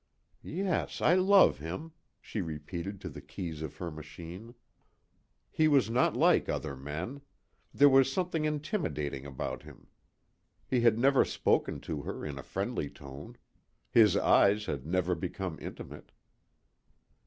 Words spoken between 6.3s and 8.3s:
other men. There was